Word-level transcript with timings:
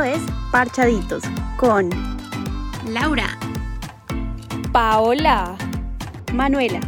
Esto 0.00 0.16
es 0.16 0.32
Parchaditos 0.50 1.22
con 1.58 1.90
Laura, 2.88 3.38
Paola, 4.72 5.54
Manuela. 6.32 6.80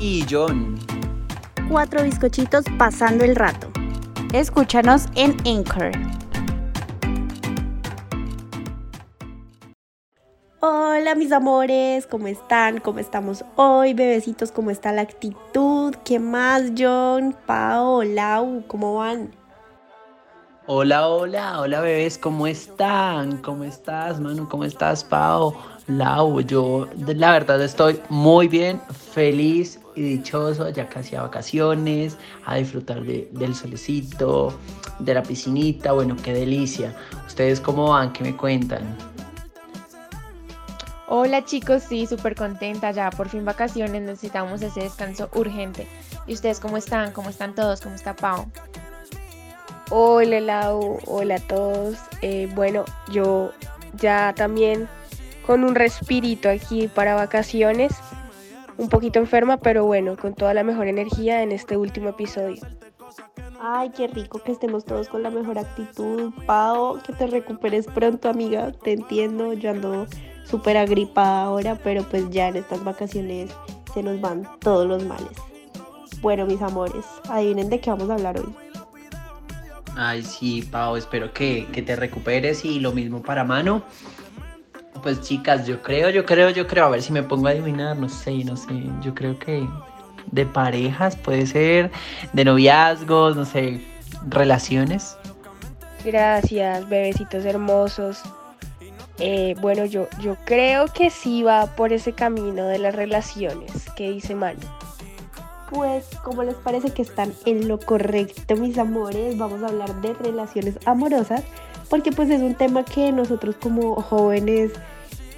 Y 0.00 0.26
John. 0.28 0.80
Cuatro 1.68 2.02
bizcochitos 2.02 2.64
pasando 2.76 3.24
el 3.24 3.36
rato. 3.36 3.68
Escúchanos 4.32 5.06
en 5.14 5.36
Anchor. 5.46 5.92
Hola 10.58 11.14
mis 11.14 11.30
amores, 11.30 12.08
¿cómo 12.08 12.26
están? 12.26 12.80
¿Cómo 12.80 12.98
estamos 12.98 13.44
hoy? 13.54 13.94
Bebecitos, 13.94 14.50
¿cómo 14.50 14.72
está 14.72 14.90
la 14.90 15.02
actitud? 15.02 15.94
¿Qué 16.04 16.18
más, 16.18 16.72
John? 16.76 17.36
Paola, 17.46 18.44
¿cómo 18.66 18.96
van? 18.96 19.41
Hola, 20.68 21.08
hola, 21.08 21.60
hola 21.60 21.80
bebés, 21.80 22.16
¿cómo 22.16 22.46
están? 22.46 23.38
¿Cómo 23.38 23.64
estás, 23.64 24.20
Manu? 24.20 24.48
¿Cómo 24.48 24.62
estás, 24.62 25.02
Pao? 25.02 25.56
Lau, 25.88 26.40
yo 26.40 26.88
la 27.04 27.32
verdad 27.32 27.60
estoy 27.60 28.00
muy 28.08 28.46
bien, 28.46 28.80
feliz 29.12 29.80
y 29.96 30.02
dichoso, 30.02 30.68
ya 30.68 30.88
casi 30.88 31.16
a 31.16 31.22
vacaciones, 31.22 32.16
a 32.46 32.54
disfrutar 32.54 33.02
del 33.02 33.56
solecito, 33.56 34.56
de 35.00 35.14
la 35.14 35.24
piscinita, 35.24 35.90
bueno, 35.90 36.14
qué 36.22 36.32
delicia. 36.32 36.94
¿Ustedes 37.26 37.60
cómo 37.60 37.90
van? 37.90 38.12
¿Qué 38.12 38.22
me 38.22 38.36
cuentan? 38.36 38.96
Hola 41.08 41.44
chicos, 41.44 41.82
sí, 41.82 42.06
súper 42.06 42.36
contenta, 42.36 42.92
ya 42.92 43.10
por 43.10 43.28
fin 43.28 43.44
vacaciones, 43.44 44.00
necesitamos 44.00 44.62
ese 44.62 44.82
descanso 44.82 45.28
urgente. 45.34 45.88
¿Y 46.28 46.34
ustedes 46.34 46.60
cómo 46.60 46.76
están? 46.76 47.10
¿Cómo 47.10 47.30
están 47.30 47.56
todos? 47.56 47.80
¿Cómo 47.80 47.96
está 47.96 48.14
Pau? 48.14 48.46
Hola 49.94 50.40
Lau, 50.40 51.00
hola 51.06 51.34
a 51.34 51.38
todos. 51.38 51.98
Eh, 52.22 52.48
bueno, 52.54 52.86
yo 53.10 53.50
ya 53.98 54.32
también 54.34 54.88
con 55.46 55.64
un 55.64 55.74
respirito 55.74 56.48
aquí 56.48 56.88
para 56.88 57.14
vacaciones, 57.14 57.92
un 58.78 58.88
poquito 58.88 59.18
enferma, 59.18 59.58
pero 59.58 59.84
bueno, 59.84 60.16
con 60.16 60.32
toda 60.32 60.54
la 60.54 60.64
mejor 60.64 60.86
energía 60.86 61.42
en 61.42 61.52
este 61.52 61.76
último 61.76 62.08
episodio. 62.08 62.62
Ay, 63.60 63.90
qué 63.90 64.06
rico 64.06 64.42
que 64.42 64.52
estemos 64.52 64.86
todos 64.86 65.10
con 65.10 65.22
la 65.22 65.28
mejor 65.28 65.58
actitud. 65.58 66.32
Pau, 66.46 66.98
que 67.02 67.12
te 67.12 67.26
recuperes 67.26 67.84
pronto, 67.84 68.30
amiga. 68.30 68.72
Te 68.72 68.92
entiendo, 68.92 69.52
yo 69.52 69.72
ando 69.72 70.06
súper 70.46 70.78
agripada 70.78 71.42
ahora, 71.42 71.74
pero 71.84 72.02
pues 72.04 72.30
ya 72.30 72.48
en 72.48 72.56
estas 72.56 72.82
vacaciones 72.82 73.50
se 73.92 74.02
nos 74.02 74.18
van 74.22 74.48
todos 74.60 74.86
los 74.86 75.04
males. 75.04 75.36
Bueno, 76.22 76.46
mis 76.46 76.62
amores, 76.62 77.04
adivinen 77.28 77.68
de 77.68 77.78
qué 77.78 77.90
vamos 77.90 78.08
a 78.08 78.14
hablar 78.14 78.38
hoy. 78.38 78.71
Ay, 79.96 80.22
sí, 80.22 80.62
Pau, 80.62 80.96
espero 80.96 81.32
que, 81.32 81.66
que 81.72 81.82
te 81.82 81.96
recuperes 81.96 82.64
y 82.64 82.80
lo 82.80 82.92
mismo 82.92 83.22
para 83.22 83.44
Mano. 83.44 83.82
Pues 85.02 85.20
chicas, 85.20 85.66
yo 85.66 85.82
creo, 85.82 86.10
yo 86.10 86.24
creo, 86.24 86.50
yo 86.50 86.66
creo, 86.66 86.86
a 86.86 86.88
ver 86.88 87.02
si 87.02 87.12
me 87.12 87.22
pongo 87.22 87.48
a 87.48 87.50
adivinar, 87.50 87.96
no 87.96 88.08
sé, 88.08 88.44
no 88.44 88.56
sé, 88.56 88.84
yo 89.00 89.14
creo 89.14 89.38
que 89.38 89.66
de 90.30 90.46
parejas 90.46 91.16
puede 91.16 91.46
ser, 91.46 91.90
de 92.32 92.44
noviazgos, 92.44 93.36
no 93.36 93.44
sé, 93.44 93.80
relaciones. 94.28 95.16
Gracias, 96.04 96.88
bebecitos 96.88 97.44
hermosos. 97.44 98.22
Eh, 99.18 99.54
bueno, 99.60 99.84
yo, 99.84 100.08
yo 100.20 100.36
creo 100.44 100.86
que 100.86 101.10
sí 101.10 101.42
va 101.42 101.66
por 101.66 101.92
ese 101.92 102.12
camino 102.12 102.66
de 102.66 102.78
las 102.78 102.94
relaciones. 102.94 103.70
¿Qué 103.96 104.10
dice 104.10 104.34
Manu? 104.34 104.60
Pues, 105.72 106.04
como 106.22 106.42
les 106.42 106.54
parece 106.56 106.90
que 106.90 107.00
están 107.00 107.32
en 107.46 107.66
lo 107.66 107.78
correcto, 107.78 108.56
mis 108.56 108.76
amores, 108.76 109.38
vamos 109.38 109.62
a 109.62 109.68
hablar 109.68 110.00
de 110.02 110.12
relaciones 110.12 110.78
amorosas, 110.84 111.42
porque 111.88 112.12
pues 112.12 112.28
es 112.28 112.42
un 112.42 112.54
tema 112.54 112.84
que 112.84 113.10
nosotros 113.10 113.56
como 113.60 113.94
jóvenes 113.94 114.72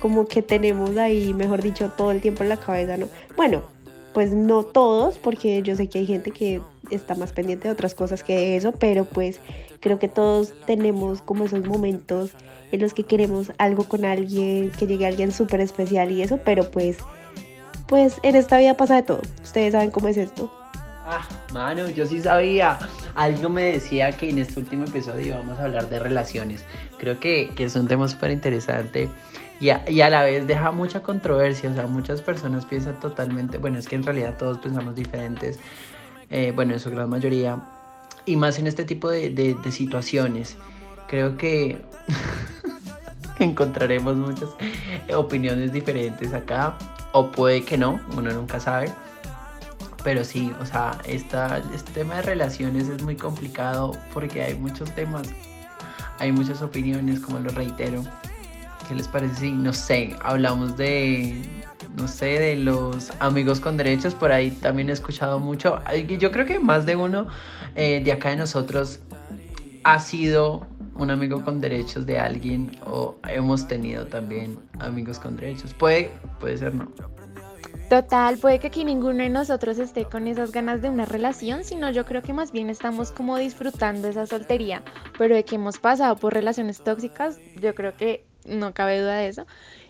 como 0.00 0.27
que 0.27 0.43
tenemos 0.43 0.97
ahí, 0.97 1.33
mejor 1.33 1.62
dicho, 1.62 1.91
todo 1.97 2.11
el 2.11 2.21
tiempo 2.21 2.43
en 2.43 2.49
la 2.49 2.56
cabeza, 2.56 2.97
¿no? 2.97 3.09
Bueno, 3.37 3.62
pues 4.12 4.33
no 4.33 4.65
todos, 4.65 5.19
porque 5.19 5.62
yo 5.62 5.77
sé 5.77 5.89
que 5.89 6.00
hay 6.00 6.06
gente 6.06 6.31
que 6.31 6.61
está 6.91 7.15
más 7.15 7.33
pendiente 7.33 7.69
de 7.69 7.73
otras 7.73 7.94
cosas 7.94 8.23
que 8.25 8.56
eso, 8.56 8.73
pero 8.73 9.05
pues 9.05 9.41
creo 9.81 9.99
que 9.99 10.09
todos 10.09 10.53
tenemos 10.67 11.23
como 11.23 11.44
esos 11.44 11.65
momentos 11.65 12.33
en 12.73 12.81
los 12.81 12.93
que 12.93 13.05
queremos 13.05 13.53
algo 13.59 13.84
con 13.84 14.05
alguien, 14.05 14.71
que 14.73 14.87
llegue 14.87 15.06
alguien 15.06 15.33
súper 15.33 15.61
especial 15.61 16.11
y 16.11 16.23
eso, 16.23 16.39
pero 16.44 16.71
pues, 16.71 16.99
pues 17.94 18.19
en 18.25 18.34
esta 18.34 18.59
vida 18.59 18.77
pasa 18.77 18.97
de 18.97 19.05
todo. 19.05 19.21
Ustedes 19.44 19.71
saben 19.71 19.93
cómo 19.93 20.09
es 20.09 20.16
esto. 20.16 20.53
Ah, 21.06 21.25
mano, 21.53 21.88
yo 21.91 22.05
sí 22.06 22.21
sabía. 22.21 22.77
Algo 23.15 23.49
me 23.49 23.62
decía 23.62 24.10
que 24.10 24.31
en 24.31 24.41
este 24.41 24.59
último 24.59 24.82
episodio 24.84 25.27
íbamos 25.27 25.60
a 25.60 25.66
hablar 25.66 25.88
de 25.88 26.00
relaciones. 26.00 26.65
Creo 26.99 27.21
que, 27.21 27.53
que 27.55 27.62
es 27.62 27.77
un 27.77 27.87
tema 27.87 28.09
súper 28.09 28.32
interesante 28.32 29.09
y 29.60 29.71
a, 29.71 30.10
la 30.10 30.25
vez 30.25 30.44
deja 30.44 30.72
mucha 30.72 31.05
controversia, 31.05 31.71
o 31.71 31.75
sea, 31.75 31.87
muchas 31.87 32.21
personas 32.21 32.66
piensan 32.66 32.99
totalmente, 32.99 33.59
bueno, 33.59 33.78
es 33.78 33.87
que 33.87 33.94
en 33.94 34.03
realidad 34.03 34.34
todos 34.37 34.59
pensamos 34.59 34.97
diferentes, 34.97 35.61
eh, 36.31 36.53
bueno, 36.53 36.72
en 36.72 36.81
su 36.81 36.91
gran 36.91 37.09
mayoría, 37.09 37.62
y 38.26 38.34
más 38.34 38.59
en 38.59 38.66
este 38.66 38.82
tipo 38.84 39.09
de, 39.09 39.31
de, 39.31 39.71
situaciones. 39.71 40.56
Creo 41.06 41.37
que 41.37 41.81
encontraremos 43.44 44.16
muchas 44.16 44.50
opiniones 45.15 45.72
diferentes 45.72 46.32
acá, 46.32 46.77
o 47.12 47.31
puede 47.31 47.62
que 47.65 47.78
no, 47.78 48.00
uno 48.16 48.32
nunca 48.32 48.60
sabe. 48.60 48.93
Pero 50.03 50.22
sí, 50.22 50.53
o 50.60 50.66
sea, 50.66 50.99
esta, 51.06 51.62
este 51.75 51.93
tema 51.93 52.16
de 52.16 52.22
relaciones 52.22 52.88
es 52.88 53.03
muy 53.03 53.16
complicado 53.16 53.93
porque 54.12 54.43
hay 54.43 54.55
muchos 54.55 54.91
temas, 54.94 55.28
hay 56.19 56.31
muchas 56.31 56.60
opiniones, 56.60 57.21
como 57.21 57.38
lo 57.38 57.50
reitero. 57.50 58.03
¿Qué 58.87 58.94
les 58.94 59.09
parece 59.09 59.34
si, 59.37 59.53
no 59.53 59.72
sé, 59.72 60.15
hablamos 60.22 60.76
de, 60.76 61.43
no 61.97 62.06
sé, 62.06 62.38
de 62.38 62.56
los 62.56 63.12
amigos 63.19 63.61
con 63.61 63.78
derechos? 63.78 64.15
Por 64.15 64.31
ahí 64.31 64.50
también 64.50 64.91
he 64.91 64.93
escuchado 64.93 65.41
mucho. 65.41 65.81
Yo 66.06 66.31
creo 66.31 66.44
que 66.44 66.59
más 66.59 66.84
de 66.84 66.97
uno 66.97 67.26
eh, 67.75 68.03
de 68.05 68.12
acá 68.12 68.28
de 68.28 68.37
nosotros 68.37 69.00
ha 69.84 70.00
sido 70.00 70.66
un 70.97 71.10
amigo 71.10 71.44
con 71.44 71.60
derechos 71.60 72.06
de 72.06 72.19
alguien 72.19 72.71
o 72.87 73.16
hemos 73.28 73.66
tenido 73.66 74.06
también 74.06 74.59
amigos 74.78 75.19
con 75.19 75.37
derechos. 75.37 75.75
Puede, 75.75 76.10
puede 76.41 76.59
ser 76.59 76.75
no. 76.75 76.88
Total, 77.91 78.38
puede 78.38 78.59
que 78.59 78.69
aquí 78.69 78.84
ninguno 78.84 79.22
de 79.22 79.28
nosotros 79.28 79.78
esté 79.78 80.06
con 80.06 80.27
esas 80.27 80.53
ganas 80.53 80.81
de 80.81 80.88
una 80.88 81.05
relación, 81.05 81.65
sino 81.65 81.91
yo 81.91 82.06
creo 82.06 82.22
que 82.22 82.32
más 82.32 82.50
bien 82.50 82.71
estamos 82.71 83.12
como 83.12 83.37
disfrutando 83.37 84.09
esa 84.09 84.27
soltería, 84.27 84.82
pero 85.19 85.34
de 85.34 85.44
que 85.44 85.56
hemos 85.56 85.78
pasado 85.78 86.16
por 86.16 86.32
relaciones 86.32 86.81
tóxicas, 86.81 87.38
yo 87.61 87.75
creo 87.75 87.94
que 87.94 88.25
no 88.47 88.72
cabe 88.72 89.00
duda 89.00 89.16
de 89.16 89.28
eso. 89.28 89.47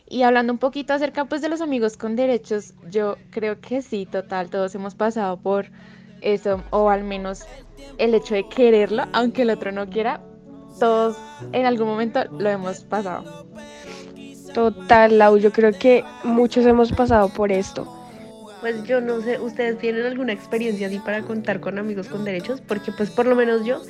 Y 0.09 0.22
hablando 0.22 0.53
un 0.53 0.59
poquito 0.59 0.92
acerca 0.92 1.25
pues 1.26 1.41
de 1.41 1.48
los 1.48 1.60
amigos 1.60 1.97
con 1.97 2.16
derechos, 2.16 2.75
yo 2.91 3.16
creo 3.31 3.60
que 3.60 3.81
sí, 3.81 4.06
total, 4.06 4.50
todos 4.50 4.75
hemos 4.75 4.94
pasado 4.94 5.38
por 5.38 5.66
eso, 6.21 6.62
o 6.71 6.91
al 6.91 7.04
menos 7.04 7.44
el 7.98 8.15
hecho 8.15 8.34
de 8.34 8.48
quererlo, 8.48 9.04
aunque 9.12 9.42
el 9.42 9.50
otro 9.50 9.72
no 9.72 9.88
quiera, 9.88 10.21
todos 10.78 11.16
en 11.52 11.66
algún 11.66 11.88
momento 11.88 12.24
lo 12.38 12.48
hemos 12.48 12.80
pasado. 12.80 13.44
Total, 14.54 15.18
Lau, 15.18 15.36
yo 15.36 15.52
creo 15.52 15.72
que 15.72 16.04
muchos 16.22 16.64
hemos 16.64 16.92
pasado 16.92 17.28
por 17.28 17.50
esto. 17.50 17.92
Pues 18.60 18.82
yo 18.84 19.00
no 19.00 19.20
sé, 19.20 19.38
¿ustedes 19.40 19.78
tienen 19.78 20.06
alguna 20.06 20.32
experiencia 20.32 20.86
así 20.86 20.98
para 20.98 21.22
contar 21.22 21.60
con 21.60 21.78
amigos 21.78 22.08
con 22.08 22.24
derechos? 22.24 22.62
Porque 22.62 22.92
pues 22.92 23.10
por 23.10 23.26
lo 23.26 23.34
menos 23.34 23.64
yo, 23.66 23.82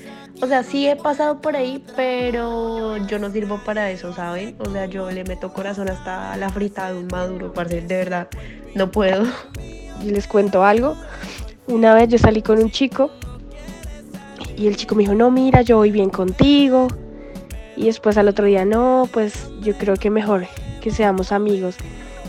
o 0.43 0.47
sea, 0.47 0.65
sí 0.65 0.89
he 0.89 0.97
pasado 0.97 1.41
por 1.41 1.55
ahí, 1.55 1.85
pero 1.95 2.97
yo 3.07 3.19
no 3.21 3.31
sirvo 3.31 3.61
para 3.65 3.91
eso, 3.91 4.13
¿saben? 4.15 4.57
O 4.59 4.71
sea, 4.71 4.87
yo 4.87 5.09
le 5.11 5.23
meto 5.23 5.53
corazón 5.53 5.91
hasta 5.91 6.37
la 6.39 6.49
frita 6.49 6.93
de 6.93 6.99
un 6.99 7.07
maduro, 7.07 7.53
parce, 7.53 7.83
de 7.83 7.97
verdad, 7.97 8.29
no 8.75 8.91
puedo. 8.91 9.25
Y 10.03 10.11
les 10.11 10.27
cuento 10.27 10.65
algo. 10.65 10.97
Una 11.69 11.95
vez 11.95 12.09
yo 12.09 12.19
salí 12.19 12.43
con 12.43 12.59
un 12.59 12.71
chico 12.71 13.11
y 14.57 14.67
el 14.67 14.77
chico 14.77 14.95
me 14.95 15.03
dijo, 15.03 15.15
no, 15.15 15.31
mira, 15.31 15.63
yo 15.63 15.77
voy 15.77 15.91
bien 15.91 16.11
contigo. 16.11 16.89
Y 17.77 17.87
después 17.87 18.17
al 18.17 18.29
otro 18.29 18.47
día, 18.47 18.65
no, 18.65 19.09
pues 19.13 19.51
yo 19.61 19.75
creo 19.77 19.97
que 19.97 20.11
mejor 20.11 20.47
que 20.81 20.91
seamos 20.91 21.33
amigos. 21.33 21.77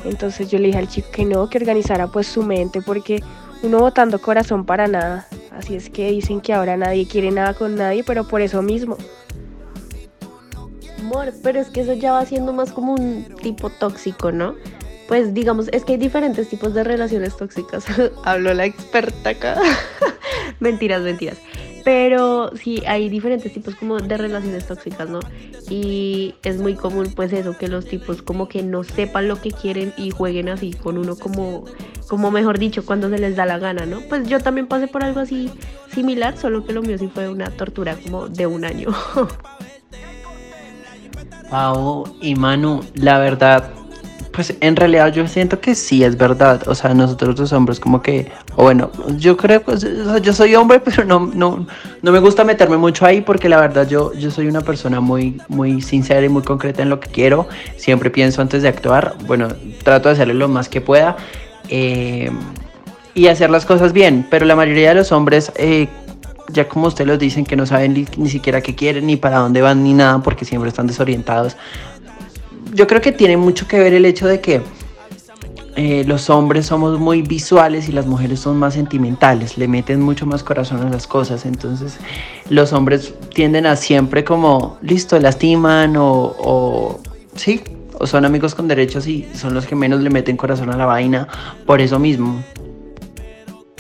Entonces 0.06 0.50
yo 0.50 0.60
le 0.60 0.68
dije 0.68 0.80
al 0.80 0.88
chico 0.88 1.10
que 1.12 1.25
no, 1.25 1.50
que 1.50 1.57
organizara 1.57 2.07
pues 2.07 2.27
su 2.27 2.44
mente 2.44 2.81
porque 2.81 3.22
uno 3.63 3.80
votando 3.80 4.19
corazón 4.19 4.66
para 4.66 4.88
nada. 4.88 5.27
Así 5.51 5.75
es 5.75 5.89
que 5.89 6.12
dicen 6.12 6.42
que 6.42 6.54
ahora 6.54 6.77
nadie 6.77 7.07
quiere 7.07 7.31
nada 7.31 7.54
con 7.54 7.75
nadie, 7.75 8.04
pero 8.04 8.27
por 8.27 8.42
eso 8.42 8.62
mismo. 8.62 8.98
Amor, 11.00 11.33
pero 11.44 11.60
es 11.60 11.69
que 11.69 11.81
eso 11.81 11.94
ya 11.94 12.13
va 12.13 12.25
siendo 12.25 12.54
más 12.54 12.72
como 12.72 12.94
un 12.94 13.25
tipo 13.42 13.69
tóxico, 13.69 14.31
¿no? 14.31 14.56
Pues 15.07 15.33
digamos, 15.33 15.68
es 15.72 15.83
que 15.86 15.94
hay 15.94 16.00
diferentes 16.00 16.50
tipos 16.50 16.74
de 16.74 16.83
relaciones 16.83 17.38
tóxicas. 17.38 17.86
Habló 18.24 18.54
la 18.54 18.66
experta 18.66 19.30
acá. 19.30 19.60
mentiras, 20.60 21.01
mentiras. 21.01 21.38
Pero 21.86 22.52
sí, 22.56 22.82
hay 22.88 23.10
diferentes 23.10 23.54
tipos 23.54 23.76
como 23.76 24.00
de 24.00 24.18
relaciones 24.18 24.66
tóxicas, 24.66 25.08
¿no? 25.08 25.20
Y 25.70 26.34
es 26.42 26.58
muy 26.58 26.74
común 26.74 27.14
pues 27.16 27.32
eso, 27.32 27.56
que 27.56 27.68
los 27.68 27.86
tipos 27.86 28.24
como 28.24 28.50
que 28.50 28.64
no 28.64 28.84
sepan 28.84 29.28
lo 29.28 29.40
que 29.40 29.52
quieren 29.52 29.94
y 29.96 30.10
jueguen 30.10 30.50
así 30.50 30.74
con 30.74 30.98
uno 30.98 31.16
como, 31.16 31.66
como 32.08 32.32
mejor 32.32 32.58
dicho, 32.58 32.88
cuando 32.88 33.08
se 33.12 33.20
les 33.20 33.36
da 33.36 33.46
la 33.46 33.60
gana, 33.60 33.86
¿no? 33.86 34.00
Pues 34.10 34.28
yo 34.28 34.40
también 34.40 34.66
pasé 34.66 34.88
por 34.88 35.04
algo 35.04 35.20
así 35.20 35.52
similar, 35.94 36.36
solo 36.36 36.66
que 36.66 36.74
lo 36.74 36.82
mío 36.82 36.98
sí 36.98 37.08
fue 37.14 37.30
una 37.30 37.52
tortura 37.52 37.96
como 37.96 38.30
de 38.30 38.48
un 38.48 38.66
año. 38.66 38.90
Pau 41.52 42.18
y 42.20 42.34
Manu, 42.34 42.84
la 42.96 43.20
verdad, 43.20 43.70
pues 44.36 44.54
en 44.60 44.76
realidad 44.76 45.14
yo 45.14 45.28
siento 45.28 45.62
que 45.62 45.76
sí 45.76 46.04
es 46.04 46.18
verdad. 46.18 46.68
O 46.68 46.76
sea, 46.76 46.94
nosotros 46.94 47.40
los 47.40 47.54
hombres 47.54 47.80
como 47.80 48.02
que, 48.02 48.32
bueno, 48.56 48.92
yo 49.18 49.38
creo 49.38 49.64
que 49.64 49.78
yo 50.22 50.34
soy 50.34 50.56
hombre, 50.56 50.80
pero 50.84 51.06
no, 51.06 51.32
no, 51.34 51.66
no 52.02 52.12
me 52.12 52.20
gusta 52.20 52.44
meterme 52.44 52.78
mucho 52.78 53.06
ahí 53.06 53.22
porque 53.22 53.48
la 53.48 53.60
verdad 53.60 53.88
yo, 53.88 54.14
yo 54.14 54.30
soy 54.32 54.48
una 54.48 54.62
persona 54.62 55.00
muy, 55.00 55.42
muy 55.48 55.82
sincera 55.82 56.26
y 56.26 56.30
muy 56.30 56.44
concreta 56.44 56.82
en 56.82 56.90
lo 56.90 57.00
que 57.00 57.10
quiero. 57.10 57.48
Siempre 57.78 58.10
pienso 58.10 58.42
antes 58.42 58.62
de 58.62 58.68
actuar. 58.68 59.16
Bueno, 59.26 59.48
trato 59.84 60.10
de 60.10 60.14
hacerlo 60.14 60.34
lo 60.34 60.48
más 60.50 60.68
que 60.68 60.82
pueda. 60.82 61.16
Eh, 61.70 62.30
y 63.14 63.28
hacer 63.28 63.50
las 63.50 63.66
cosas 63.66 63.94
bien. 63.94 64.28
Pero 64.30 64.46
la 64.46 64.58
mayoría 64.58 64.90
de 64.90 64.96
los 64.96 65.14
hombres, 65.14 65.52
eh, 65.56 65.88
ya 66.50 66.68
como 66.68 66.88
ustedes 66.88 67.08
lo 67.08 67.18
dicen, 67.18 67.46
que 67.46 67.56
no 67.56 67.66
saben 67.66 67.94
ni, 67.94 68.06
ni 68.18 68.30
siquiera 68.30 68.60
qué 68.60 68.76
quieren, 68.76 69.08
ni 69.08 69.16
para 69.16 69.38
dónde 69.38 69.62
van, 69.62 69.84
ni 69.84 69.94
nada, 69.94 70.20
porque 70.22 70.44
siempre 70.44 70.68
están 70.70 70.88
desorientados 70.88 71.56
yo 72.75 72.88
creo 72.88 73.01
que 73.01 73.12
tiene 73.12 73.38
mucho 73.38 73.68
que 73.68 73.80
ver 73.80 73.94
el 73.94 74.06
hecho 74.06 74.27
de 74.27 74.42
que 74.42 74.62
eh, 75.77 76.04
los 76.06 76.30
hombres 76.30 76.68
somos 76.68 77.00
muy 77.00 77.22
visuales 77.22 77.89
y 77.89 77.94
las 77.94 78.06
mujeres 78.06 78.42
son 78.42 78.57
más 78.57 78.74
sentimentales, 78.75 79.57
le 79.57 79.68
meten 79.68 80.01
mucho 80.01 80.25
más 80.25 80.44
corazón 80.44 80.86
a 80.86 80.89
las 80.89 81.07
cosas, 81.07 81.45
entonces 81.45 81.98
los 82.50 82.74
hombres 82.74 83.13
tienden 83.33 83.66
a 83.66 83.75
siempre 83.75 84.24
como, 84.24 84.77
listo, 84.81 85.19
lastiman 85.19 85.95
o, 85.98 86.36
o 86.38 87.00
sí, 87.36 87.62
o 87.98 88.07
son 88.07 88.25
amigos 88.25 88.56
con 88.56 88.68
derechos 88.68 89.07
y 89.07 89.27
son 89.33 89.54
los 89.54 89.66
que 89.66 89.75
menos 89.75 90.01
le 90.01 90.10
meten 90.10 90.38
corazón 90.38 90.69
a 90.69 90.77
la 90.77 90.86
vaina 90.86 91.27
por 91.66 91.81
eso 91.81 91.98
mismo. 91.98 92.44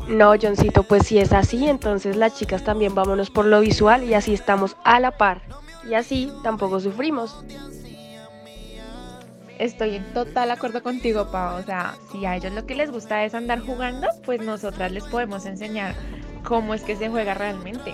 No, 0.07 0.33
Johncito, 0.39 0.83
pues 0.83 1.07
si 1.07 1.17
es 1.17 1.33
así, 1.33 1.67
entonces 1.67 2.15
las 2.15 2.35
chicas 2.35 2.63
también 2.63 2.93
vámonos 2.93 3.29
por 3.29 3.45
lo 3.45 3.59
visual 3.59 4.03
y 4.03 4.13
así 4.13 4.33
estamos 4.33 4.77
a 4.83 4.99
la 4.99 5.11
par. 5.11 5.41
Y 5.89 5.95
así 5.95 6.31
tampoco 6.43 6.79
sufrimos. 6.79 7.43
Estoy 9.59 9.95
en 9.95 10.13
total 10.13 10.51
acuerdo 10.51 10.83
contigo, 10.83 11.31
Pau. 11.31 11.59
O 11.59 11.63
sea, 11.63 11.95
si 12.11 12.25
a 12.25 12.35
ellos 12.35 12.53
lo 12.53 12.65
que 12.65 12.75
les 12.75 12.91
gusta 12.91 13.23
es 13.23 13.33
andar 13.33 13.59
jugando, 13.61 14.07
pues 14.25 14.41
nosotras 14.41 14.91
les 14.91 15.03
podemos 15.05 15.45
enseñar 15.45 15.95
cómo 16.43 16.73
es 16.73 16.83
que 16.83 16.95
se 16.95 17.09
juega 17.09 17.33
realmente. 17.33 17.93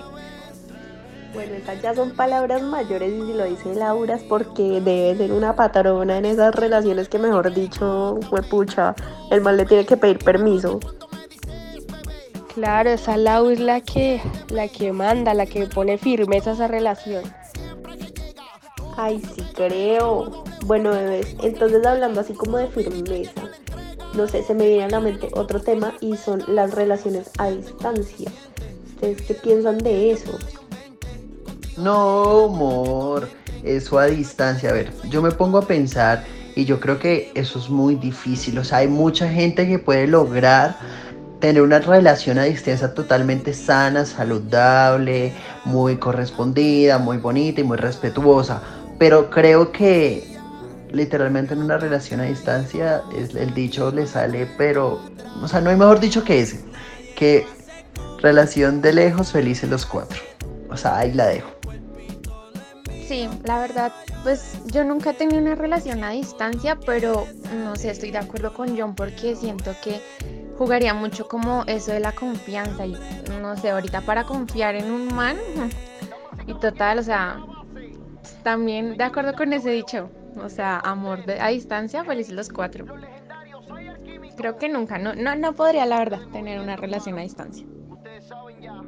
Bueno, 1.33 1.53
estas 1.53 1.81
ya 1.81 1.95
son 1.95 2.11
palabras 2.11 2.61
mayores 2.61 3.13
y 3.13 3.21
si 3.25 3.33
lo 3.33 3.45
dice 3.45 3.73
Laura 3.73 4.15
es 4.15 4.23
porque 4.23 4.81
debe 4.81 5.15
ser 5.15 5.31
una 5.31 5.55
patrona 5.55 6.17
en 6.17 6.25
esas 6.25 6.53
relaciones 6.53 7.07
que 7.07 7.19
mejor 7.19 7.53
dicho, 7.53 8.19
fue 8.29 8.41
pucha, 8.43 8.95
el 9.29 9.39
mal 9.39 9.55
le 9.55 9.65
tiene 9.65 9.85
que 9.85 9.95
pedir 9.95 10.19
permiso. 10.19 10.79
Claro, 12.53 12.89
esa 12.89 13.15
Laura 13.15 13.53
es 13.53 13.59
la 13.61 13.79
que, 13.79 14.21
la 14.49 14.67
que 14.67 14.91
manda, 14.91 15.33
la 15.33 15.45
que 15.45 15.67
pone 15.67 15.97
firmeza 15.97 16.49
a 16.49 16.53
esa 16.53 16.67
relación. 16.67 17.23
Ay, 18.97 19.21
sí 19.33 19.41
creo. 19.55 20.43
Bueno, 20.65 20.91
bebés, 20.91 21.35
entonces 21.41 21.85
hablando 21.85 22.21
así 22.21 22.33
como 22.33 22.57
de 22.57 22.67
firmeza, 22.67 23.41
no 24.13 24.27
sé, 24.27 24.43
se 24.43 24.53
me 24.53 24.67
viene 24.67 24.83
a 24.83 24.89
la 24.89 24.99
mente 24.99 25.29
otro 25.33 25.59
tema 25.59 25.93
y 26.01 26.17
son 26.17 26.43
las 26.47 26.73
relaciones 26.73 27.31
a 27.37 27.49
distancia. 27.49 28.31
¿Ustedes 28.87 29.21
qué 29.23 29.33
piensan 29.33 29.79
de 29.79 30.11
eso? 30.11 30.37
No, 31.77 32.45
amor, 32.45 33.27
eso 33.63 33.97
a 33.97 34.05
distancia. 34.05 34.69
A 34.69 34.73
ver, 34.73 34.91
yo 35.09 35.21
me 35.21 35.31
pongo 35.31 35.57
a 35.57 35.67
pensar 35.67 36.23
y 36.55 36.65
yo 36.65 36.79
creo 36.79 36.99
que 36.99 37.31
eso 37.33 37.57
es 37.57 37.69
muy 37.69 37.95
difícil. 37.95 38.57
O 38.59 38.63
sea, 38.63 38.79
hay 38.79 38.87
mucha 38.87 39.27
gente 39.29 39.67
que 39.67 39.79
puede 39.79 40.07
lograr 40.07 40.77
tener 41.39 41.63
una 41.63 41.79
relación 41.79 42.37
a 42.37 42.43
distancia 42.43 42.93
totalmente 42.93 43.53
sana, 43.53 44.05
saludable, 44.05 45.33
muy 45.65 45.97
correspondida, 45.97 46.99
muy 46.99 47.17
bonita 47.17 47.61
y 47.61 47.63
muy 47.63 47.77
respetuosa. 47.77 48.61
Pero 48.99 49.31
creo 49.31 49.71
que 49.71 50.30
literalmente 50.91 51.53
en 51.53 51.61
una 51.61 51.77
relación 51.77 52.19
a 52.19 52.23
distancia 52.23 53.01
el 53.13 53.53
dicho 53.53 53.91
le 53.91 54.05
sale, 54.07 54.47
pero, 54.57 55.01
o 55.41 55.47
sea, 55.47 55.61
no 55.61 55.69
hay 55.69 55.77
mejor 55.77 55.99
dicho 55.99 56.23
que 56.23 56.41
ese, 56.41 56.63
que 57.15 57.45
relación 58.21 58.81
de 58.81 58.93
lejos, 58.93 59.31
felices 59.31 59.69
los 59.69 59.85
cuatro. 59.85 60.19
O 60.69 60.77
sea, 60.77 60.99
ahí 60.99 61.11
la 61.13 61.27
dejo. 61.27 61.49
Sí, 63.07 63.27
la 63.43 63.59
verdad, 63.59 63.91
pues 64.23 64.57
yo 64.67 64.85
nunca 64.85 65.11
he 65.11 65.13
tenido 65.13 65.41
una 65.41 65.55
relación 65.55 66.03
a 66.03 66.11
distancia, 66.11 66.77
pero 66.85 67.25
no 67.63 67.75
sé, 67.75 67.89
estoy 67.89 68.11
de 68.11 68.19
acuerdo 68.19 68.53
con 68.53 68.77
John 68.77 68.95
porque 68.95 69.35
siento 69.35 69.75
que 69.83 69.99
jugaría 70.57 70.93
mucho 70.93 71.27
como 71.27 71.63
eso 71.67 71.91
de 71.91 71.99
la 71.99 72.13
confianza 72.13 72.85
y 72.85 72.95
no 73.41 73.57
sé, 73.57 73.71
ahorita 73.71 74.01
para 74.01 74.23
confiar 74.23 74.75
en 74.75 74.91
un 74.91 75.13
man 75.13 75.35
y 76.47 76.53
total, 76.53 76.99
o 76.99 77.03
sea, 77.03 77.43
también 78.43 78.95
de 78.95 79.03
acuerdo 79.03 79.33
con 79.33 79.51
ese 79.51 79.71
dicho, 79.71 80.09
o 80.37 80.49
sea, 80.49 80.79
amor 80.79 81.19
a 81.39 81.49
distancia, 81.49 82.03
felices 82.03 82.33
los 82.33 82.49
cuatro. 82.49 82.85
Creo 84.37 84.57
que 84.57 84.69
nunca, 84.69 84.97
no, 84.97 85.13
no, 85.13 85.35
no 85.35 85.53
podría 85.53 85.85
la 85.85 85.99
verdad 85.99 86.21
tener 86.31 86.59
una 86.59 86.75
relación 86.75 87.17
a 87.19 87.21
distancia. 87.21 87.65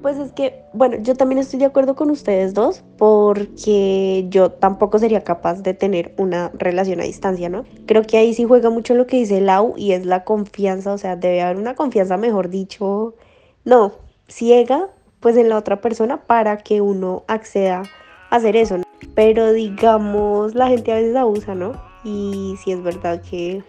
Pues 0.01 0.17
es 0.17 0.33
que, 0.33 0.65
bueno, 0.73 0.97
yo 0.99 1.15
también 1.15 1.39
estoy 1.39 1.59
de 1.59 1.65
acuerdo 1.65 1.95
con 1.95 2.11
ustedes 2.11 2.53
dos 2.53 2.83
porque 2.97 4.25
yo 4.29 4.51
tampoco 4.51 4.99
sería 4.99 5.23
capaz 5.23 5.61
de 5.61 5.73
tener 5.73 6.13
una 6.17 6.51
relación 6.53 6.99
a 6.99 7.03
distancia, 7.03 7.49
¿no? 7.49 7.65
Creo 7.85 8.03
que 8.03 8.17
ahí 8.17 8.33
sí 8.33 8.43
juega 8.43 8.69
mucho 8.69 8.95
lo 8.95 9.07
que 9.07 9.17
dice 9.17 9.39
Lau 9.39 9.75
y 9.77 9.93
es 9.93 10.05
la 10.05 10.23
confianza, 10.25 10.93
o 10.93 10.97
sea, 10.97 11.15
debe 11.15 11.41
haber 11.41 11.57
una 11.57 11.75
confianza, 11.75 12.17
mejor 12.17 12.49
dicho, 12.49 13.15
no, 13.63 13.93
ciega, 14.27 14.89
pues 15.19 15.37
en 15.37 15.47
la 15.47 15.57
otra 15.57 15.79
persona 15.79 16.23
para 16.25 16.57
que 16.57 16.81
uno 16.81 17.23
acceda 17.27 17.83
a 18.29 18.35
hacer 18.35 18.57
eso, 18.57 18.77
¿no? 18.77 18.82
Pero 19.15 19.53
digamos, 19.53 20.55
la 20.55 20.67
gente 20.67 20.91
a 20.91 20.95
veces 20.95 21.15
abusa, 21.15 21.55
¿no? 21.55 21.73
Y 22.03 22.55
sí 22.63 22.71
es 22.71 22.83
verdad 22.83 23.21
que 23.21 23.63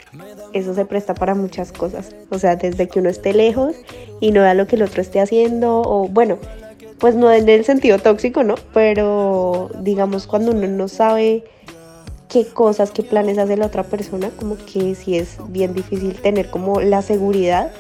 eso 0.52 0.75
se 0.75 0.85
presta 0.85 1.14
para 1.14 1.35
muchas 1.35 1.70
cosas. 1.70 2.14
O 2.31 2.38
sea, 2.38 2.56
desde 2.56 2.88
que 2.88 2.99
uno 3.00 3.08
esté 3.08 3.32
lejos 3.32 3.76
y 4.20 4.32
no 4.32 4.41
vea 4.41 4.55
lo 4.55 4.67
que 4.67 4.76
el 4.76 4.82
otro 4.82 5.02
esté 5.02 5.20
haciendo, 5.20 5.82
o 5.82 6.08
bueno, 6.08 6.38
pues 6.99 7.14
no 7.14 7.31
en 7.31 7.49
el 7.49 7.64
sentido 7.64 7.99
tóxico, 7.99 8.43
¿no? 8.43 8.55
Pero 8.73 9.70
digamos, 9.81 10.26
cuando 10.26 10.52
uno 10.52 10.67
no 10.67 10.88
sabe 10.88 11.44
qué 12.29 12.46
cosas, 12.46 12.91
qué 12.91 13.02
planes 13.02 13.38
hace 13.38 13.56
la 13.56 13.67
otra 13.67 13.85
persona, 13.85 14.31
como 14.31 14.56
que 14.56 14.94
sí 14.94 15.17
es 15.17 15.37
bien 15.49 15.75
difícil 15.75 16.14
tener 16.14 16.50
como 16.50 16.81
la 16.81 17.02
seguridad 17.02 17.70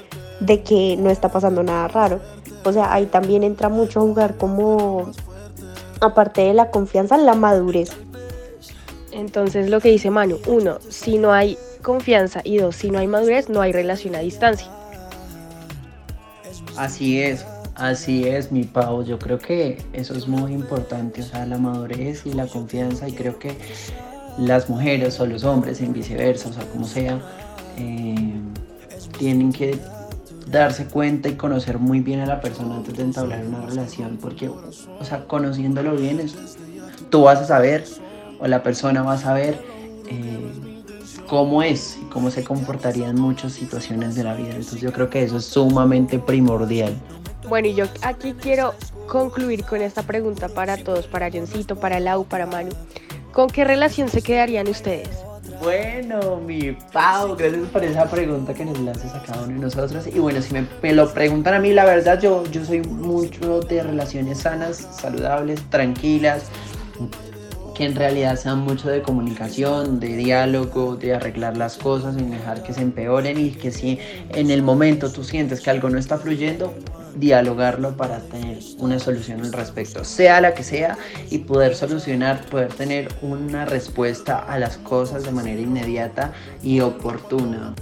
de 0.40 0.62
que 0.62 0.96
no 0.96 1.10
está 1.10 1.30
pasando 1.30 1.62
nada 1.62 1.88
raro. 1.88 2.20
O 2.64 2.72
sea, 2.72 2.92
ahí 2.92 3.06
también 3.06 3.42
entra 3.42 3.68
mucho 3.68 4.00
jugar 4.00 4.36
como 4.36 5.10
aparte 6.04 6.42
de 6.42 6.54
la 6.54 6.70
confianza, 6.70 7.16
la 7.16 7.34
madurez. 7.34 7.90
Entonces 9.12 9.70
lo 9.70 9.80
que 9.80 9.90
dice 9.90 10.10
Manu, 10.10 10.38
uno, 10.46 10.78
si 10.88 11.18
no 11.18 11.32
hay 11.32 11.56
confianza 11.82 12.40
y 12.42 12.58
dos, 12.58 12.76
si 12.76 12.90
no 12.90 12.98
hay 12.98 13.06
madurez, 13.06 13.48
no 13.48 13.60
hay 13.60 13.72
relación 13.72 14.16
a 14.16 14.18
distancia. 14.18 14.68
Así 16.76 17.20
es, 17.22 17.46
así 17.76 18.26
es, 18.26 18.50
mi 18.50 18.64
Pau. 18.64 19.04
Yo 19.04 19.18
creo 19.18 19.38
que 19.38 19.80
eso 19.92 20.14
es 20.14 20.26
muy 20.26 20.52
importante, 20.52 21.22
o 21.22 21.24
sea, 21.24 21.46
la 21.46 21.58
madurez 21.58 22.26
y 22.26 22.32
la 22.32 22.46
confianza. 22.46 23.08
Y 23.08 23.12
creo 23.12 23.38
que 23.38 23.56
las 24.38 24.68
mujeres 24.68 25.20
o 25.20 25.26
los 25.26 25.44
hombres, 25.44 25.80
en 25.80 25.92
viceversa, 25.92 26.48
o 26.48 26.52
sea, 26.52 26.64
como 26.66 26.86
sea, 26.86 27.20
eh, 27.78 28.34
tienen 29.18 29.52
que 29.52 29.78
darse 30.46 30.86
cuenta 30.86 31.28
y 31.28 31.34
conocer 31.34 31.78
muy 31.78 32.00
bien 32.00 32.20
a 32.20 32.26
la 32.26 32.40
persona 32.40 32.76
antes 32.76 32.96
de 32.96 33.02
entablar 33.02 33.44
una 33.44 33.66
relación, 33.66 34.18
porque, 34.20 34.48
o 34.48 35.04
sea, 35.04 35.24
conociéndolo 35.26 35.96
bien, 35.96 36.30
tú 37.10 37.22
vas 37.22 37.40
a 37.40 37.46
saber, 37.46 37.84
o 38.40 38.46
la 38.46 38.62
persona 38.62 39.02
va 39.02 39.14
a 39.14 39.18
saber 39.18 39.58
eh, 40.08 40.84
cómo 41.28 41.62
es 41.62 41.98
y 42.00 42.04
cómo 42.06 42.30
se 42.30 42.44
comportaría 42.44 43.08
en 43.08 43.20
muchas 43.20 43.52
situaciones 43.52 44.14
de 44.14 44.24
la 44.24 44.34
vida. 44.34 44.50
Entonces 44.50 44.80
yo 44.80 44.92
creo 44.92 45.10
que 45.10 45.22
eso 45.22 45.38
es 45.38 45.44
sumamente 45.44 46.18
primordial. 46.18 46.94
Bueno, 47.48 47.68
y 47.68 47.74
yo 47.74 47.86
aquí 48.02 48.34
quiero 48.34 48.74
concluir 49.06 49.64
con 49.64 49.82
esta 49.82 50.02
pregunta 50.02 50.48
para 50.48 50.76
todos, 50.76 51.06
para 51.06 51.30
Johncito, 51.30 51.76
para 51.76 52.00
Lau, 52.00 52.24
para 52.24 52.46
Manu. 52.46 52.70
¿Con 53.32 53.50
qué 53.50 53.64
relación 53.64 54.08
se 54.08 54.22
quedarían 54.22 54.68
ustedes? 54.68 55.10
Bueno, 55.64 56.42
mi 56.46 56.76
Pau, 56.92 57.34
gracias 57.36 57.66
por 57.70 57.82
esa 57.82 58.04
pregunta 58.04 58.52
que 58.52 58.66
nos 58.66 58.78
lanzas 58.80 59.14
a 59.14 59.22
cada 59.22 59.44
uno 59.44 59.54
de 59.54 59.60
nosotros. 59.60 60.06
Y 60.06 60.18
bueno, 60.18 60.42
si 60.42 60.52
me, 60.52 60.92
lo 60.92 61.10
preguntan 61.14 61.54
a 61.54 61.58
mí, 61.58 61.72
la 61.72 61.86
verdad, 61.86 62.20
yo, 62.20 62.44
yo 62.52 62.62
soy 62.66 62.82
mucho 62.82 63.60
de 63.60 63.82
relaciones 63.82 64.40
sanas, 64.40 64.76
saludables, 64.76 65.62
tranquilas, 65.70 66.50
que 67.74 67.86
en 67.86 67.96
realidad 67.96 68.36
sean 68.36 68.58
mucho 68.58 68.90
de 68.90 69.00
comunicación, 69.00 70.00
de 70.00 70.08
diálogo, 70.16 70.96
de 70.96 71.14
arreglar 71.14 71.56
las 71.56 71.78
cosas, 71.78 72.16
sin 72.16 72.30
dejar 72.30 72.62
que 72.62 72.74
se 72.74 72.82
empeoren 72.82 73.40
y 73.40 73.52
que 73.52 73.70
si 73.70 73.98
en 74.34 74.50
el 74.50 74.62
momento 74.62 75.10
tú 75.10 75.24
sientes 75.24 75.62
que 75.62 75.70
algo 75.70 75.88
no 75.88 75.98
está 75.98 76.18
fluyendo, 76.18 76.74
dialogarlo 77.16 77.96
para 77.96 78.18
tener 78.18 78.58
una 78.78 78.98
solución 78.98 79.40
al 79.42 79.52
respecto, 79.52 80.04
sea 80.04 80.40
la 80.40 80.54
que 80.54 80.62
sea, 80.62 80.98
y 81.30 81.38
poder 81.38 81.74
solucionar, 81.74 82.44
poder 82.46 82.72
tener 82.72 83.08
una 83.22 83.64
respuesta 83.64 84.38
a 84.38 84.58
las 84.58 84.78
cosas 84.78 85.24
de 85.24 85.30
manera 85.30 85.60
inmediata 85.60 86.32
y 86.62 86.80
oportuna. 86.80 87.74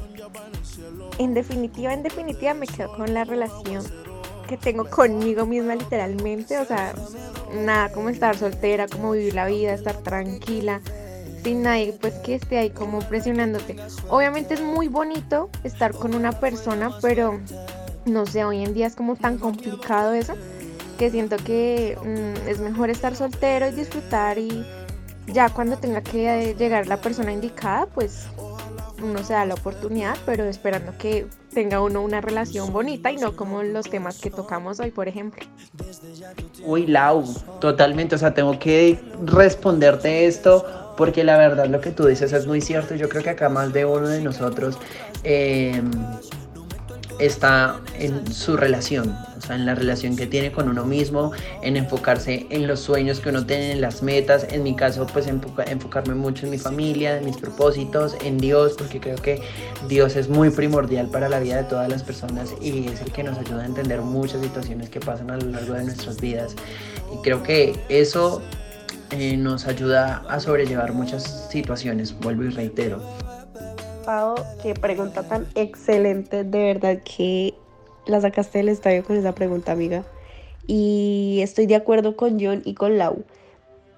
En 1.18 1.34
definitiva, 1.34 1.92
en 1.92 2.02
definitiva 2.02 2.54
me 2.54 2.66
quedo 2.66 2.94
con 2.96 3.12
la 3.12 3.24
relación 3.24 3.84
que 4.48 4.56
tengo 4.56 4.84
conmigo 4.84 5.46
misma 5.46 5.74
literalmente, 5.74 6.58
o 6.58 6.64
sea, 6.64 6.94
nada 7.54 7.90
como 7.92 8.08
estar 8.08 8.36
soltera, 8.36 8.86
como 8.88 9.12
vivir 9.12 9.34
la 9.34 9.46
vida, 9.46 9.72
estar 9.72 9.96
tranquila, 9.98 10.80
sin 11.42 11.62
nadie 11.62 11.94
pues 12.00 12.14
que 12.14 12.36
esté 12.36 12.58
ahí 12.58 12.70
como 12.70 13.00
presionándote. 13.00 13.76
Obviamente 14.08 14.54
es 14.54 14.60
muy 14.60 14.88
bonito 14.88 15.50
estar 15.64 15.92
con 15.92 16.14
una 16.14 16.32
persona, 16.32 16.90
pero 17.00 17.40
no 18.04 18.26
sé, 18.26 18.44
hoy 18.44 18.62
en 18.62 18.74
día 18.74 18.86
es 18.86 18.96
como 18.96 19.16
tan 19.16 19.38
complicado 19.38 20.12
eso 20.12 20.34
que 20.98 21.10
siento 21.10 21.36
que 21.36 21.96
mm, 22.02 22.48
es 22.48 22.60
mejor 22.60 22.90
estar 22.90 23.16
soltero 23.16 23.68
y 23.68 23.72
disfrutar 23.72 24.38
y 24.38 24.64
ya 25.26 25.48
cuando 25.48 25.76
tenga 25.76 26.00
que 26.00 26.54
llegar 26.58 26.86
la 26.86 27.00
persona 27.00 27.32
indicada, 27.32 27.86
pues 27.86 28.26
uno 29.02 29.22
se 29.24 29.32
da 29.32 29.44
la 29.44 29.54
oportunidad, 29.54 30.16
pero 30.24 30.44
esperando 30.44 30.96
que 30.96 31.26
tenga 31.52 31.80
uno 31.80 32.02
una 32.02 32.20
relación 32.20 32.72
bonita 32.72 33.10
y 33.10 33.16
no 33.16 33.34
como 33.34 33.62
los 33.62 33.88
temas 33.90 34.20
que 34.20 34.30
tocamos 34.30 34.80
hoy, 34.80 34.90
por 34.90 35.08
ejemplo. 35.08 35.44
Uy, 36.64 36.86
Lau, 36.86 37.24
totalmente, 37.60 38.14
o 38.14 38.18
sea, 38.18 38.32
tengo 38.32 38.58
que 38.58 39.00
responderte 39.24 40.26
esto 40.26 40.94
porque 40.96 41.24
la 41.24 41.36
verdad 41.36 41.66
lo 41.66 41.80
que 41.80 41.90
tú 41.90 42.06
dices 42.06 42.32
es 42.32 42.46
muy 42.46 42.60
cierto. 42.60 42.94
Yo 42.94 43.08
creo 43.08 43.22
que 43.22 43.30
acá 43.30 43.48
más 43.48 43.72
de 43.72 43.84
uno 43.84 44.08
de 44.08 44.20
nosotros 44.20 44.78
eh, 45.24 45.82
está 47.18 47.80
en 47.98 48.32
su 48.32 48.56
relación, 48.56 49.16
o 49.36 49.40
sea, 49.40 49.56
en 49.56 49.66
la 49.66 49.74
relación 49.74 50.16
que 50.16 50.26
tiene 50.26 50.52
con 50.52 50.68
uno 50.68 50.84
mismo, 50.84 51.32
en 51.62 51.76
enfocarse 51.76 52.46
en 52.50 52.66
los 52.66 52.80
sueños 52.80 53.20
que 53.20 53.30
uno 53.30 53.44
tiene, 53.46 53.72
en 53.72 53.80
las 53.80 54.02
metas, 54.02 54.46
en 54.50 54.62
mi 54.62 54.74
caso, 54.74 55.06
pues 55.06 55.26
enfocarme 55.26 56.14
mucho 56.14 56.46
en 56.46 56.50
mi 56.50 56.58
familia, 56.58 57.18
en 57.18 57.24
mis 57.24 57.36
propósitos, 57.36 58.16
en 58.24 58.38
Dios, 58.38 58.74
porque 58.76 59.00
creo 59.00 59.16
que 59.16 59.42
Dios 59.88 60.16
es 60.16 60.28
muy 60.28 60.50
primordial 60.50 61.08
para 61.08 61.28
la 61.28 61.40
vida 61.40 61.56
de 61.56 61.64
todas 61.64 61.88
las 61.88 62.02
personas 62.02 62.54
y 62.60 62.88
es 62.88 63.00
el 63.00 63.12
que 63.12 63.22
nos 63.22 63.38
ayuda 63.38 63.62
a 63.62 63.66
entender 63.66 64.00
muchas 64.00 64.42
situaciones 64.42 64.88
que 64.90 65.00
pasan 65.00 65.30
a 65.30 65.36
lo 65.36 65.50
largo 65.50 65.74
de 65.74 65.84
nuestras 65.84 66.20
vidas. 66.20 66.54
Y 67.12 67.22
creo 67.22 67.42
que 67.42 67.78
eso 67.88 68.42
eh, 69.10 69.36
nos 69.36 69.66
ayuda 69.66 70.22
a 70.28 70.40
sobrellevar 70.40 70.92
muchas 70.92 71.48
situaciones, 71.50 72.18
vuelvo 72.18 72.44
y 72.44 72.48
reitero. 72.48 73.02
Pau, 74.04 74.34
qué 74.62 74.74
pregunta 74.74 75.22
tan 75.22 75.46
excelente, 75.54 76.44
de 76.44 76.58
verdad 76.58 76.98
que 77.04 77.54
la 78.06 78.20
sacaste 78.20 78.58
del 78.58 78.68
estadio 78.68 79.04
con 79.04 79.16
esa 79.16 79.34
pregunta, 79.34 79.72
amiga. 79.72 80.04
Y 80.66 81.38
estoy 81.42 81.66
de 81.66 81.76
acuerdo 81.76 82.16
con 82.16 82.38
John 82.40 82.62
y 82.64 82.74
con 82.74 82.98
Lau. 82.98 83.24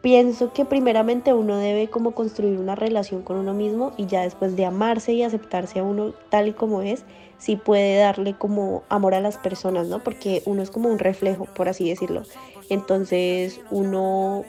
Pienso 0.03 0.53
que 0.53 0.67
primeramente 0.67 1.33
uno 1.33 1.57
debe 1.57 1.89
como 1.89 2.11
construir 2.11 2.59
una 2.59 2.75
relación 2.75 3.23
con 3.23 3.37
uno 3.37 3.55
mismo 3.55 3.93
y 3.97 4.07
ya 4.07 4.21
después 4.23 4.55
de 4.57 4.67
amarse 4.67 5.15
y 5.15 5.23
aceptarse 5.23 5.79
a 5.79 5.83
uno 5.83 6.13
tal 6.29 6.49
y 6.49 6.53
como 6.53 6.83
es, 6.83 7.05
sí 7.39 7.57
puede 7.57 7.97
darle 7.97 8.35
como 8.35 8.83
amor 8.91 9.15
a 9.15 9.21
las 9.21 9.39
personas, 9.39 9.87
¿no? 9.89 10.01
Porque 10.01 10.43
uno 10.45 10.63
es 10.63 10.71
como 10.71 10.91
un 10.91 10.99
reflejo, 10.99 11.47
por 11.47 11.71
así 11.71 11.89
decirlo. 11.89 12.25
Entonces 12.69 13.61
uno 13.71 14.45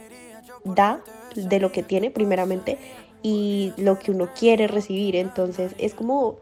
da 0.65 1.01
de 1.35 1.59
lo 1.59 1.71
que 1.71 1.83
tiene 1.83 2.11
primeramente 2.11 2.77
y 3.25 3.73
lo 3.77 3.97
que 3.97 4.11
uno 4.11 4.29
quiere 4.37 4.67
recibir. 4.67 5.15
Entonces 5.15 5.73
es 5.79 5.95
como, 5.95 6.37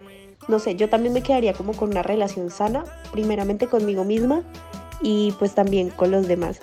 no 0.50 0.60
sé, 0.60 0.76
yo 0.76 0.90
también 0.90 1.14
me 1.14 1.24
quedaría 1.24 1.54
como 1.54 1.72
con 1.72 1.92
una 1.92 2.04
relación 2.04 2.50
sana, 2.50 2.84
primeramente 3.14 3.68
conmigo 3.68 4.04
misma 4.04 4.44
y 5.02 5.34
pues 5.40 5.56
también 5.56 5.92
con 5.92 6.12
los 6.12 6.28
demás. 6.28 6.60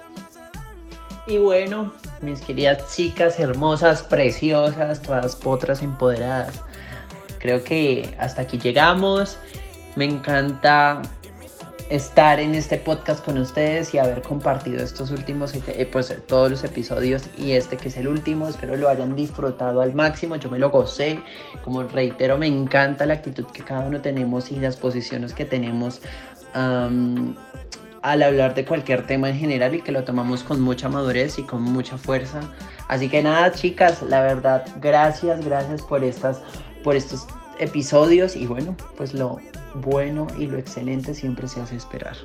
Y 1.26 1.38
bueno, 1.38 1.94
mis 2.20 2.42
queridas 2.42 2.94
chicas 2.94 3.40
hermosas, 3.40 4.02
preciosas, 4.02 5.00
todas 5.00 5.36
potras 5.36 5.80
empoderadas. 5.80 6.60
Creo 7.38 7.64
que 7.64 8.14
hasta 8.18 8.42
aquí 8.42 8.58
llegamos. 8.58 9.38
Me 9.96 10.04
encanta 10.04 11.00
estar 11.90 12.38
en 12.38 12.54
este 12.54 12.78
podcast 12.78 13.24
con 13.24 13.36
ustedes 13.36 13.92
y 13.92 13.98
haber 13.98 14.22
compartido 14.22 14.82
estos 14.82 15.10
últimos, 15.10 15.52
eh, 15.54 15.88
pues 15.90 16.16
todos 16.28 16.48
los 16.48 16.62
episodios 16.62 17.24
y 17.36 17.52
este 17.52 17.76
que 17.76 17.88
es 17.88 17.96
el 17.96 18.06
último. 18.06 18.48
Espero 18.48 18.76
lo 18.76 18.88
hayan 18.88 19.16
disfrutado 19.16 19.80
al 19.80 19.92
máximo. 19.92 20.36
Yo 20.36 20.48
me 20.50 20.58
lo 20.58 20.70
gocé. 20.70 21.20
Como 21.64 21.82
reitero, 21.82 22.38
me 22.38 22.46
encanta 22.46 23.06
la 23.06 23.14
actitud 23.14 23.44
que 23.46 23.64
cada 23.64 23.80
uno 23.80 24.00
tenemos 24.00 24.52
y 24.52 24.56
las 24.56 24.76
posiciones 24.76 25.34
que 25.34 25.44
tenemos 25.44 26.00
al 26.54 28.22
hablar 28.22 28.54
de 28.54 28.64
cualquier 28.64 29.06
tema 29.06 29.28
en 29.28 29.36
general 29.36 29.74
y 29.74 29.82
que 29.82 29.92
lo 29.92 30.04
tomamos 30.04 30.42
con 30.42 30.60
mucha 30.60 30.88
madurez 30.88 31.38
y 31.38 31.42
con 31.42 31.62
mucha 31.62 31.98
fuerza. 31.98 32.40
Así 32.88 33.08
que 33.08 33.22
nada, 33.22 33.52
chicas, 33.52 34.02
la 34.02 34.22
verdad, 34.22 34.64
gracias, 34.80 35.44
gracias 35.44 35.82
por 35.82 36.02
estas, 36.02 36.40
por 36.82 36.96
estos 36.96 37.26
episodios 37.58 38.36
y 38.36 38.46
bueno, 38.46 38.76
pues 38.96 39.12
lo 39.12 39.38
bueno 39.74 40.26
y 40.38 40.46
lo 40.46 40.58
excelente 40.58 41.14
siempre 41.14 41.48
se 41.48 41.60
hace 41.60 41.76
esperar. 41.76 42.16